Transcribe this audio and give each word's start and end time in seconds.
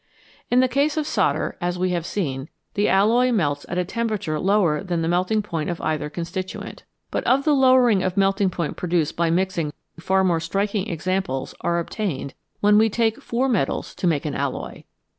In 0.49 0.61
the 0.61 0.67
case 0.67 0.97
of 0.97 1.05
solder, 1.05 1.55
as 1.61 1.77
we 1.77 1.91
have 1.91 2.07
seen, 2.07 2.49
the 2.73 2.89
alloy 2.89 3.31
melts 3.31 3.67
at 3.69 3.77
a 3.77 3.85
temperature 3.85 4.39
lower 4.39 4.83
than 4.83 5.03
the 5.03 5.07
melting 5.07 5.43
point 5.43 5.69
of 5.69 5.79
either 5.79 6.09
constituent. 6.09 6.81
But 7.11 7.23
of 7.25 7.43
the 7.43 7.53
lowering 7.53 8.01
of 8.01 8.17
melting 8.17 8.49
point 8.49 8.77
pro 8.77 8.89
duced 8.89 9.15
by 9.15 9.29
mixing 9.29 9.71
far 9.99 10.23
more 10.23 10.39
striking 10.39 10.87
examples 10.89 11.53
are 11.61 11.77
obtained 11.77 12.33
when 12.61 12.79
we 12.79 12.89
take 12.89 13.21
four 13.21 13.47
metals 13.47 13.93
to 13.93 14.07
make 14.07 14.25
an 14.25 14.33
alloy. 14.33 14.85